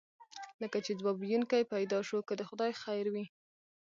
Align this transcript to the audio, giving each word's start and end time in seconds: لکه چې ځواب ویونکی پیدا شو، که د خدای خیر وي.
لکه 0.61 0.77
چې 0.85 0.91
ځواب 0.99 1.17
ویونکی 1.19 1.69
پیدا 1.73 1.99
شو، 2.07 2.19
که 2.27 2.33
د 2.35 2.41
خدای 2.49 2.71
خیر 2.81 3.05
وي. 3.13 3.25